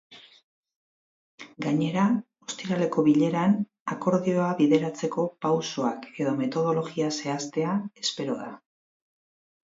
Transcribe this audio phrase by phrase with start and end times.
[1.65, 2.05] Gainera,
[2.45, 3.53] ostiraleko bileran
[3.95, 8.49] akordioa bideratzeko pausoak edo metodologia zehaztea espero da.